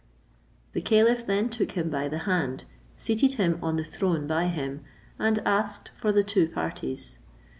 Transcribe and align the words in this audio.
The 0.73 0.81
caliph 0.81 1.27
then 1.27 1.49
took 1.49 1.73
him 1.73 1.91
by 1.91 2.07
the 2.07 2.17
hand, 2.25 2.63
seated 2.97 3.33
him 3.33 3.59
on 3.61 3.75
the 3.75 3.83
throne 3.83 4.25
by 4.25 4.47
him, 4.47 4.81
and 5.19 5.37
asked 5.45 5.91
for 5.93 6.11
the 6.11 6.23
two 6.23 6.47
parties. 6.49 7.19